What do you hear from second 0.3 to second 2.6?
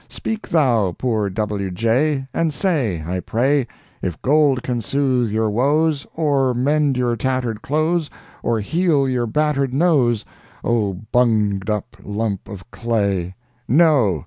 thou! poor W. J.! And